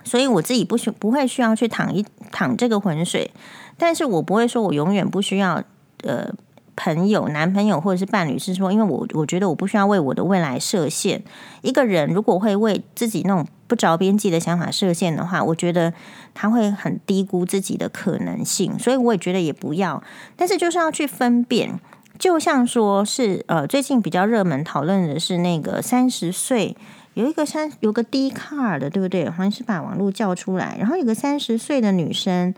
[0.03, 3.31] 所以我自己不需不会需要去躺一躺这个浑水，
[3.79, 5.63] 但是我不会说我永远不需要
[6.03, 6.35] 呃。
[6.75, 11.23] 朋友、男朋友或者是伴侣，是说，因为我我觉得我不需要为我的未来设限。
[11.61, 15.93] 一个人如果会为自己那种不着边际的想法设限的话，我觉得
[16.33, 18.79] 他会很低估自己的可能性。
[18.79, 20.03] 所以我也觉得也不要。
[20.37, 21.79] 但是就是要去分辨，
[22.19, 26.77] 就像说是呃，最近比较热门讨论的是那个三十岁
[27.15, 29.29] 有一个三有个 D 卡的，对不对？
[29.29, 32.55] 好像是把网络叫出来，然后有个三十岁的女生。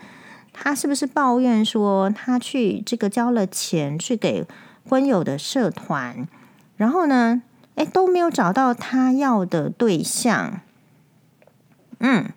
[0.57, 4.47] 他是不是抱怨说他去这个交了钱去给
[4.88, 6.27] 婚友的社团，
[6.77, 7.43] 然后呢，
[7.75, 10.61] 哎，都没有找到他要的对象。
[11.99, 12.31] 嗯，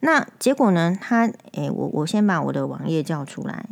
[0.00, 0.96] 那结果呢？
[0.98, 3.66] 他哎，我我先把我的网页叫出来。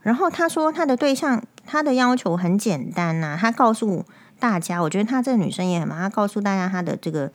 [0.00, 4.04] 然后他说他的对象，他的要求很简单呐、他告诉。
[4.38, 7.32] 大家，我觉得她这个女生也很忙，她告诉大家她的这个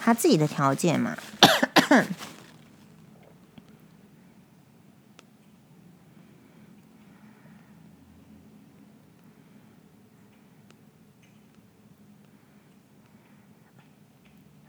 [0.00, 1.16] 她自己的条件嘛。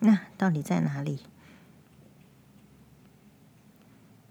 [0.02, 1.20] 那到底在哪里？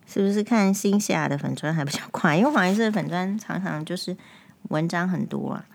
[0.07, 2.35] 是不是看新霞的粉砖还比较快？
[2.39, 4.17] 因为黄颜色的粉砖常常就是
[4.71, 5.67] 文章很多啊。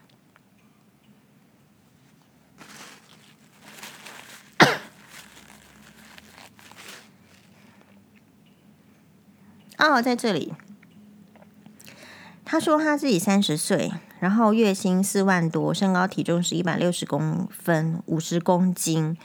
[9.84, 10.54] 哦，在这里，
[12.46, 13.92] 他说他自己三十岁，
[14.22, 19.18] 然后月薪四万多，身高体重是一百六十公分，五十公斤，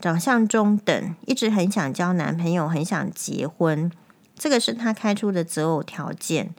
[0.00, 3.92] 长相中等，一直很想交男朋友，很想结婚，
[4.34, 6.54] 这个是他开出的择偶条件。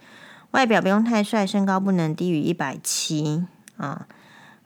[0.52, 4.06] 外表不用太帅，身高不能低于一百七啊。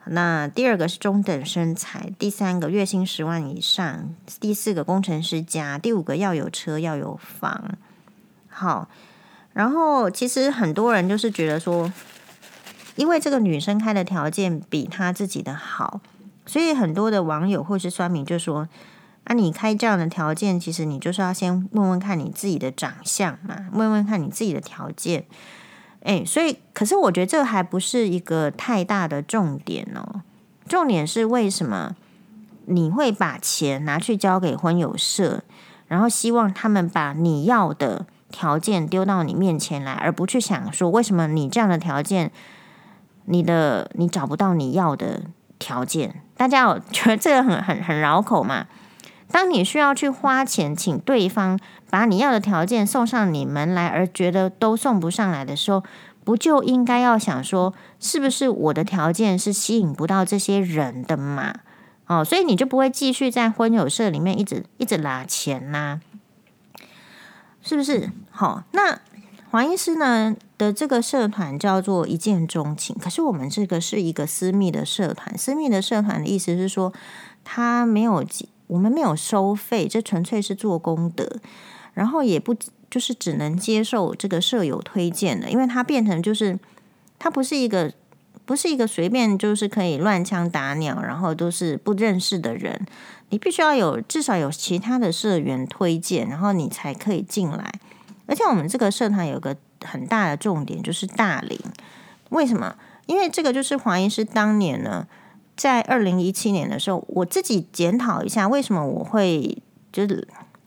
[0.04, 7.78] 那第二个是中等身材，第三个月薪十万以上，第四个工程师家，第五个要有车要有房。
[8.56, 8.88] 好，
[9.52, 11.92] 然后其实很多人就是觉得说，
[12.94, 16.00] 因为这个女生开的条件比她自己的好，
[16.46, 18.68] 所以很多的网友或是酸民就说
[19.26, 25.24] ：“啊，你开这样的条件，其实你就是要先问问看你自己的长相嘛，问问看你自己的条件。”
[26.04, 30.22] 哎，所以可是我觉得这还不是一个太大的重点哦，
[30.68, 31.96] 重点是为什么
[32.66, 35.42] 你会把钱拿去交给婚友社，
[35.88, 38.06] 然后希望他们把你要的。
[38.34, 42.32] 条件丢到你面前来，而不去想说为什么你这样的条件，
[43.26, 45.22] 你的你找不到你要的
[45.60, 46.20] 条件。
[46.36, 48.66] 大家有 觉得这个很很很绕口嘛？
[49.30, 51.56] 当你需要去花钱请对方
[51.90, 55.84] 把你要的条件送上你门来，而觉得都送不上来的时候，
[56.24, 61.54] 不就应该要想说，是不是我的条件是吸引不到这些人的嘛？
[62.06, 66.00] 哦，所以你就不会继续在婚友社里面一直一直拿钱呐、
[67.64, 68.62] 是不是好？
[68.72, 69.00] 那
[69.50, 75.36] 黄医师呢的这个社团叫做一见钟情，可是我们这个是一个私密的社团。
[75.38, 76.92] 私密的社团的意思是说，
[77.42, 78.22] 他没有，
[78.66, 81.40] 我们没有收费，这纯粹是做功德。
[81.94, 82.54] 然后也不
[82.90, 86.58] 就是只能接受这个舍友推荐的，因为它变成就是
[87.18, 87.92] 它不是一个
[88.46, 92.86] 不是一个随便就是可以乱枪打鸟，然后都是不认识的人。
[93.30, 97.72] 你必须要有至少有其他的社员推荐，然后你才可以进来。
[98.26, 101.58] 而且我们这个社团有个很大的重点，就是大龄。
[102.30, 102.76] 为什么？
[103.06, 105.06] 因为这个就是黄医师当年呢，
[105.56, 110.26] 在二零一七年的时候，我自己检讨一下，为什么我会就是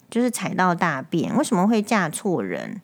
[0.09, 1.35] 就是踩到大便？
[1.35, 2.81] 为什么会嫁错人？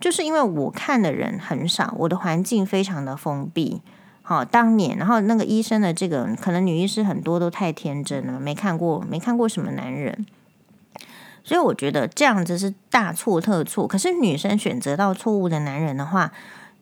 [0.00, 3.80] 就是因为我看的人很少，我的环境非常的封闭。
[4.26, 10.24] 好，当年，然后那个医生的这个，可能女医师很多都太天真了，没看过，没看过什么男人，
[11.44, 13.86] 所以我觉得这样子是大错特错。
[13.86, 16.32] 可是女生选择到错误的男人的话，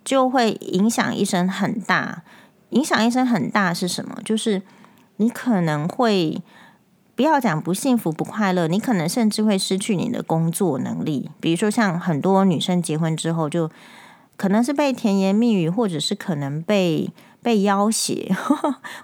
[0.04, 2.22] 就会影响一生很大。
[2.70, 4.16] 影响一生很大是什么？
[4.24, 4.62] 就是
[5.16, 6.40] 你可能会
[7.16, 11.28] 不要讲不幸福不快乐，你可能甚至会失去你的工作能力。
[11.40, 13.68] 比如说，像很多女生结婚之后，就
[14.36, 17.10] 可能是被甜言蜜语，或者是可能被
[17.42, 18.32] 被要挟，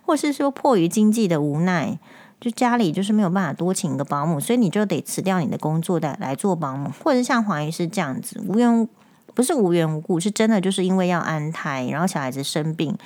[0.06, 1.98] 或是说迫于经济的无奈，
[2.40, 8.88] 就家里就是没有办法多请一个保姆，所以你就得辞掉你的工作的来做保姆，或者像黄医师这样子，无缘
[9.34, 12.96] 不是无缘无故，是真的就是因为要安胎，然后小孩子生病。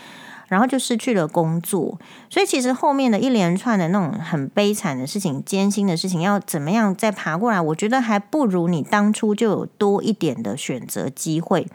[0.48, 7.58] 然后就失去了工作，所以其实后面的一连串的那种很悲惨的事情、艰辛的事情，要怎么样再爬过来？
[7.58, 11.66] 我觉得还不如你当初就有多一点的选择机会。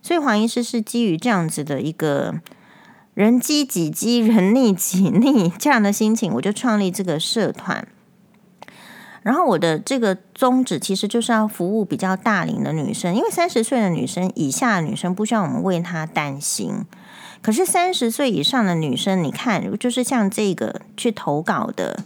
[0.00, 2.36] 所以黄医师是基于这样子的一个
[3.14, 7.86] 人饥己饥、人力几逆这样的心情，我就创立这个社团。
[9.22, 16.86] 然后我的这个宗旨其实就是要服务比较大龄的女生，因为三十岁的女生以下的女生不需要我们为她担心。
[17.42, 22.04] 可是三十岁以上的女生，你看，就是像这个去投稿的，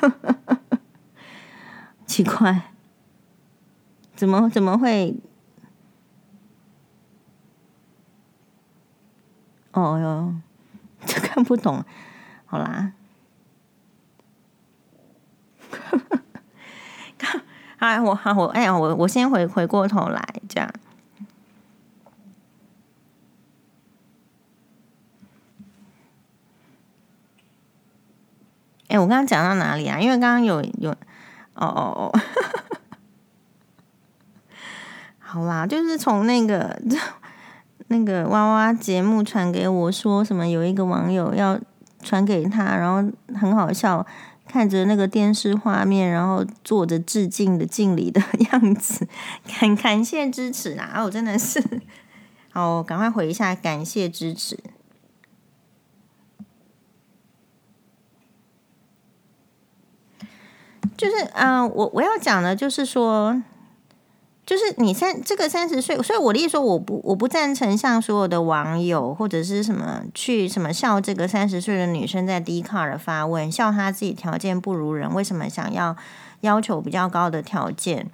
[2.06, 2.72] 奇怪，
[4.14, 5.16] 怎么怎么会？
[9.72, 10.34] 哦哟。
[11.06, 11.82] 就看不懂，
[12.44, 12.92] 好啦，
[17.78, 20.70] 好，我好我哎呀，我我先回回过头来这样。
[28.90, 29.98] 哎，我刚刚讲到哪里啊？
[29.98, 30.90] 因为刚刚有有，
[31.54, 32.20] 哦哦哦，
[35.18, 36.80] 好啦，就是从那个。
[37.92, 40.46] 那个娃娃节目传给我说什么？
[40.46, 41.58] 有一个网友要
[42.04, 44.06] 传给他，然后很好笑，
[44.46, 48.22] 看着那个电视画面，然后做着致敬的敬礼的
[48.52, 49.08] 样子，
[49.58, 51.02] 感感谢支持啊！
[51.02, 51.60] 我真的是，
[52.52, 54.56] 好，赶快回一下，感谢支持。
[61.00, 63.42] 就是，嗯、呃，我我要讲的，就是说。
[64.46, 75.94] 就是你三这个三十岁，所以我的意思说，我不我不赞成像所有的网友或者是什么去什么笑这个三十岁的女生在 d c a r 发问，笑她自己条件不如人，为什么想要
[76.40, 78.10] 要求比较高的条件？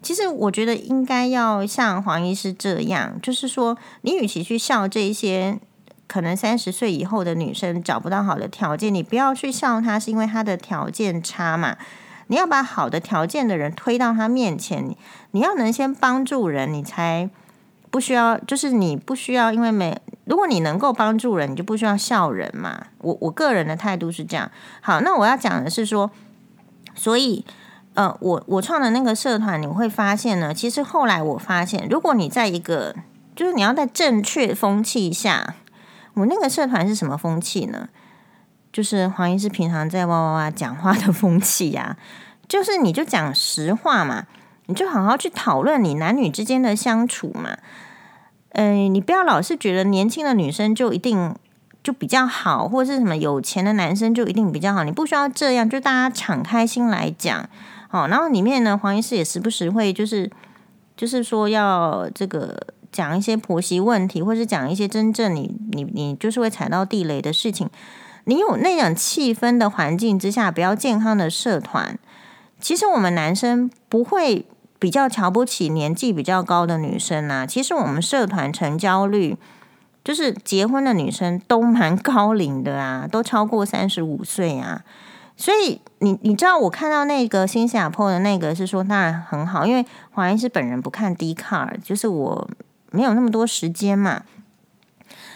[0.00, 5.58] 其实我觉得应该要像黄医师这样，就是说，你与其去笑这些
[6.06, 11.76] 可能三十岁以后的女生找不到好的条件，你不要去笑她是因为她的条件差嘛。
[12.28, 14.96] 你要把好的条件的人推到他面前，你
[15.30, 17.30] 你要能先帮助人，你才
[17.90, 22.88] 不需要，就是你不需要，因为没，如果你能够帮助人，你就不需要笑人嘛。
[22.98, 24.50] 我我个人的态度是这样。
[24.80, 26.10] 好，那我要讲的是说，
[26.94, 27.44] 所以
[27.94, 32.94] 呃，我我创的那个社团，你会发现呢，其实后来我发现，如果你在一个，
[33.34, 35.54] 就是你要在正确风气下，
[36.14, 37.88] 我那个社团是什么风气呢？
[38.76, 41.96] 就是黄医师平常在哇哇哇讲话的风气呀、
[42.46, 44.26] 就是你就讲实话嘛，
[44.66, 47.56] 你就好好去讨论你男女之间的相处嘛。
[48.50, 51.34] 嗯、呃，你不要老是觉得年轻的女生就一定
[51.82, 57.48] 就比较好，或者是什么有钱的男生就一定比较好，你不需要这样，就大家敞开心来讲。
[57.88, 60.30] 好，然后里面呢，黄医师也时不时会就是
[60.94, 62.54] 就是说要这个
[62.92, 67.70] 讲一些婆媳问题，或是讲一些真正你你你就是会踩到地雷的事情。
[68.28, 71.96] 你有那种气氛的环境之下，比较健康的社团，
[72.60, 74.44] 其实我们男生不会
[74.80, 77.46] 比较瞧不起年纪比较高的女生啊。
[77.46, 79.36] 其实我们社团成交率，
[80.02, 84.82] 就是结婚的女生都蛮高龄的啊， 都超过三十五岁啊。
[85.36, 92.50] 所以你你知道，我看到那个新加坡的那个是说，当然很好，因为黄医师本人不看 D 卡就是我
[92.90, 94.24] 没有那么多时间嘛，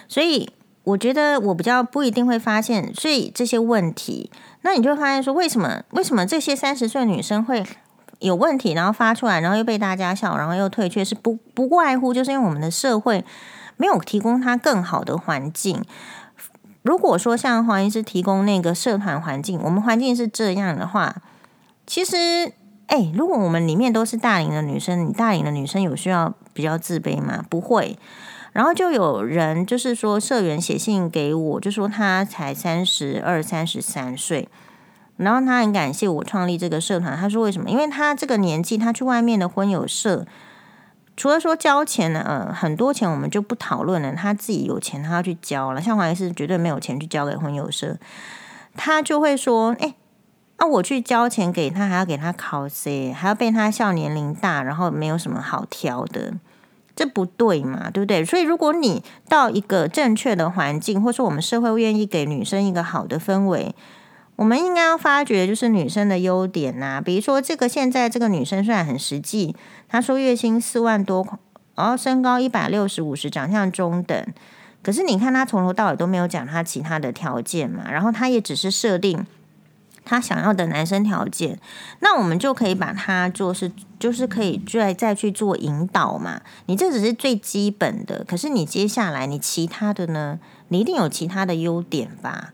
[0.09, 0.51] 所以。
[0.85, 4.31] 我觉得我比较不一定会发现，所以这些问题，
[4.63, 7.65] 那你就会发现说，为什么为什么这些三十岁女生会
[8.19, 13.25] 有问题，然后发出来，然后又被大家笑，然后又退却，是不不外乎就是因为我们的社会
[13.77, 15.85] 没有提供她更好的环境。
[16.83, 21.15] 如果说像黄医师提供那个社团环境，我们环境是这样的话，
[21.87, 22.53] 其实，
[22.87, 27.45] 哎，如果我们里面都是大龄的女生，你大龄的女生有需要比较自卑吗？
[27.51, 27.99] 不会。
[28.53, 34.49] 然后就有人就是说，社员写信给我，就说他才三十二、三十三岁，
[35.17, 37.17] 然后他很感谢我创立这个社团。
[37.17, 37.71] 他说为什么？
[37.71, 40.27] 因为他这个年纪，他去外面的婚友社，
[41.17, 44.13] 除了说交钱呢，呃，很多钱我们就不讨论了。
[44.17, 45.81] 他自己有钱，他要去交了。
[45.81, 47.97] 像黄医师绝对没有钱去交给婚友社，
[48.75, 49.95] 他就会说：“哎，
[50.59, 56.35] 那、啊、我去交钱给他，还要给他考 C，，还要被他笑年龄大，然后没有什么好挑的。”
[57.01, 58.23] 这不对嘛，对不对？
[58.23, 63.75] 所以，如果你到一个正确的环境，或者说我们社会愿意给女生一个好的氛围，
[64.37, 69.57] 我们应该要发掘就是女生的优点呐、比如说，这个现在这个女生虽然很实际，
[69.89, 71.27] 她说月薪四万多，
[71.75, 74.27] 然后身高一百六十五十，长相中等，
[74.83, 79.27] 可是你看她从头到尾都没有讲她其他的条件嘛，然后她也只是设定。
[80.11, 81.57] 他想要的男生条件，
[82.01, 86.41] 那我们就可以把他做是，就是可以再再去做引导嘛。
[86.67, 90.41] 你这只是最基本的，可是你接下来你其他的呢？
[90.67, 92.53] 你一定有其他的优点吧？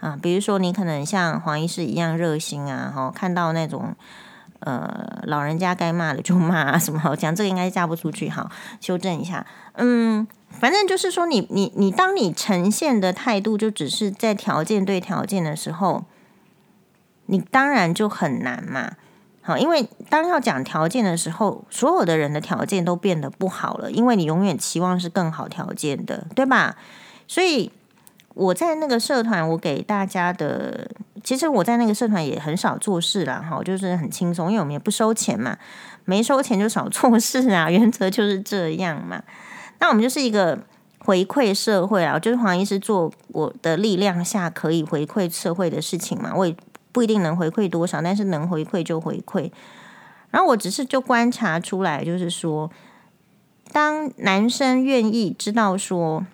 [0.00, 3.94] 啊，比如说你可能像黄医师一样热心啊，哈，看到那种
[4.58, 9.46] 呃老人家该骂的就骂啊，什么好讲这个应该嫁不出去，好，修正一下。
[9.74, 16.04] 嗯，反正就是说，你你你，当你呈现的态度就只是在条件对条件的时候。
[17.30, 18.92] 你当然就很难嘛，
[19.42, 26.76] 好，因为当要讲条件的时候，所有的人的条件都变得不好了，因为你永远期望是更好条件的，对吧？
[27.26, 27.70] 所以
[28.32, 30.90] 我在那个社团，我给大家的，
[31.22, 35.58] 其实我在那个社团也很少做事啦，哈，就是很轻松，因为我们也不收钱嘛，
[36.06, 39.22] 没收钱就少做事啊， 原则就是这样嘛。
[39.80, 40.58] 那我们就是一个
[41.00, 46.50] 回馈社会啊，就是黄医师做我的力量下可以回馈社会的事情嘛，我。
[46.98, 49.52] 不一定能回馈多少，但是能回馈就回馈。
[50.32, 52.72] 然后我只是就观察出来，就是说，
[53.70, 56.26] 当男生愿意知道说，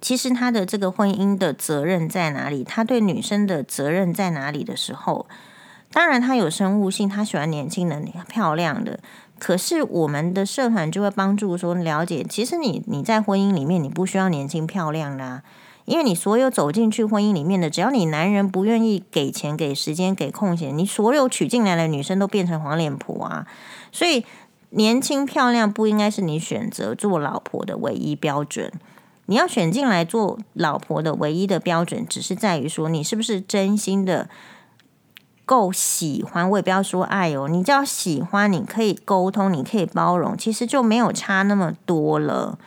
[0.00, 5.28] 其实他的这个婚姻的责任在哪里，他对女生的责任在哪里的时候，
[5.92, 8.98] 当然他有生物性，他喜欢年轻的、漂亮的。
[9.38, 15.42] 可是我们的社团就会帮助说，了解，其实你你在婚姻里面，你不需要年轻漂亮的啊。
[15.84, 23.46] 因为你所有走进去婚姻里面的，只要你男人不愿意给钱、给时间、给空闲，你所有娶进来的女生都变成黄脸婆啊！
[23.92, 24.24] 所以
[24.70, 28.72] 年轻漂亮不应该是你选择做老婆的唯一标准。
[29.26, 34.28] 你要选进来做老婆的唯一的标准，只是在于说你是不是真心的
[35.44, 36.48] 够喜欢。
[36.50, 42.58] 我也不要说爱哦，你只要喜欢，你可以沟通，你可以包容，其实就没有差那么多了。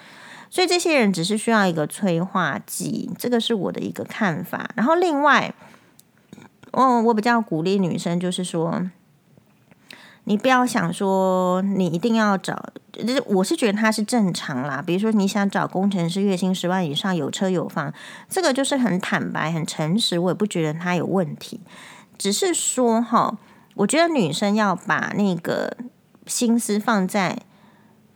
[0.49, 4.69] 所以这些人只是需要一个催化剂，这个是我的一个看法。
[4.75, 5.53] 然后另外，
[6.71, 8.89] 哦，我比较鼓励女生，就是说，
[10.23, 14.81] 你不要想说你一定要找，就是我是觉得他是正常啦。
[14.81, 17.93] 比如说你想找工程师，月薪十万以上，有车有房，
[18.29, 21.59] 这个就是很坦白、很诚实，我也不觉得他有问题。
[22.17, 23.37] 只是说哈，
[23.75, 25.75] 我觉得女生要把那个
[26.25, 27.37] 心思放在。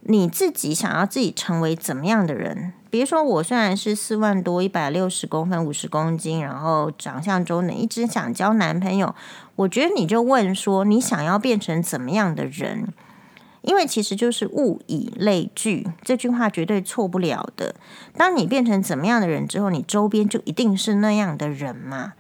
[0.03, 2.73] 你自己想要自己成为怎么样的人？
[2.89, 9.15] 比如说，我虽然是四万多，一百六十公分，五十公斤，然后长相中等，一直想交男朋友。
[9.55, 12.87] 我觉得你就问说，你想要变成怎么样的人？
[13.61, 17.75] 因为其实就是物以类聚，这句话绝对错不了的。
[18.17, 22.13] 当你变成怎么样的人之后，你周边就一定是那样的人嘛，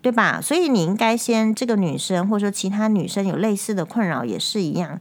[0.00, 0.40] 对吧？
[0.40, 4.98] 所以你应该先，这个女生或者说其他女生有类似的困扰也是一样，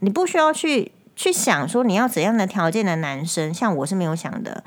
[0.00, 0.90] 你不需要去。
[1.16, 4.64] 去想说你要怎样的条件的男生，像我是没有想的。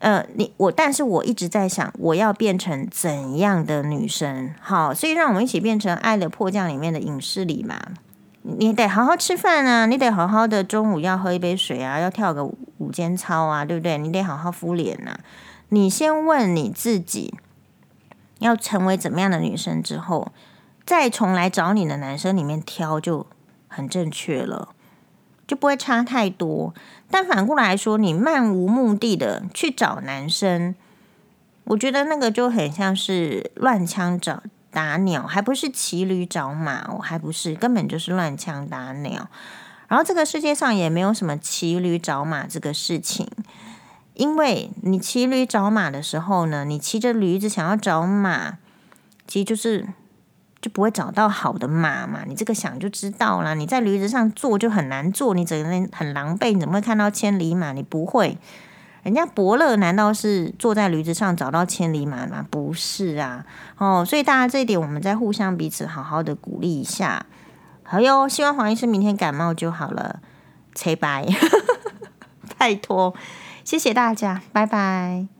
[0.00, 4.54] 呃，你我，但是我一直在想，我要变成怎样的女生？
[4.60, 7.80] 好，所以让我们一起变成《爱的迫降》里面的影视里嘛。
[8.42, 13.96] 你得好好吃饭啊，你得好好的中午要喝一杯水啊，要跳个午间操啊，对不对？
[13.96, 15.16] 你得好好敷脸呐。
[15.70, 17.32] 你先问你自己，
[18.40, 20.32] 要成为怎么样的女生之后，
[20.84, 23.26] 再从来找你的男生里面挑就
[23.68, 24.68] 很正确了。
[25.46, 26.74] 就不会差太多，
[27.10, 30.74] 但反过来说，你漫无目的的去找男生，
[31.64, 39.28] 我觉得那个就很像是乱枪找打鸟，还不是骑驴找马哦，还不是，根本就是乱枪打鸟。
[39.88, 43.28] 然后这个世界上也没有什么骑驴找马这个事情，
[44.14, 48.58] 因为你骑驴找马的时候呢，你骑着驴子想要找马，
[49.26, 49.88] 其实就是。
[50.64, 52.20] 就不会找到好的马嘛？
[52.26, 53.54] 你这个想就知道了。
[53.54, 57.72] 你在驴子上坐就很难坐，你整个人很狼狈，你怎么会看到千里马？
[57.72, 58.38] 你不会。
[59.02, 62.46] 人家伯乐难道是坐在驴子上找到千里马吗？
[62.48, 63.44] 不是啊。
[63.76, 67.26] 哦，所以大家这一点，我们再互相彼此好好的鼓励一下。
[67.82, 70.20] 好哟，希望黄医师明天感冒就好了。
[70.74, 71.26] 切拜，
[72.56, 73.14] 拜托，
[73.64, 75.33] 谢谢大家，拜拜。